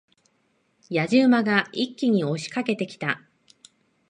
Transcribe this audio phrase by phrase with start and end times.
[0.89, 3.21] 野次馬が一気に押し掛けてきた。